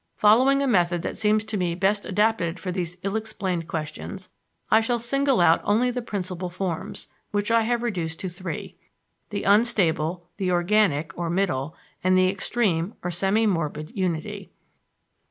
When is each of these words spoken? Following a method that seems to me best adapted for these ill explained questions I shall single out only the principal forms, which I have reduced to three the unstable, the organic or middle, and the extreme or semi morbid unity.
Following 0.15 0.63
a 0.63 0.67
method 0.67 1.03
that 1.03 1.15
seems 1.15 1.43
to 1.45 1.57
me 1.57 1.75
best 1.75 2.05
adapted 2.07 2.59
for 2.59 2.71
these 2.71 2.97
ill 3.03 3.15
explained 3.15 3.67
questions 3.67 4.29
I 4.71 4.81
shall 4.81 4.97
single 4.97 5.39
out 5.39 5.61
only 5.63 5.91
the 5.91 6.01
principal 6.01 6.49
forms, 6.49 7.07
which 7.29 7.51
I 7.51 7.61
have 7.61 7.83
reduced 7.83 8.19
to 8.21 8.27
three 8.27 8.77
the 9.29 9.43
unstable, 9.43 10.27
the 10.37 10.49
organic 10.49 11.15
or 11.15 11.29
middle, 11.29 11.75
and 12.03 12.17
the 12.17 12.29
extreme 12.29 12.95
or 13.03 13.11
semi 13.11 13.45
morbid 13.45 13.95
unity. 13.95 14.49